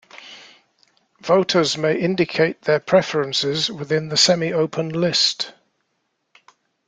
Voters 1.21 1.77
may 1.77 1.95
indicate 1.95 2.63
their 2.63 2.79
preferences 2.79 3.69
within 3.69 4.09
the 4.09 4.17
semi-open 4.17 4.89
list. 4.89 5.53